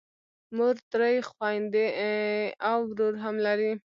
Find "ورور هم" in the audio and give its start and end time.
2.91-3.35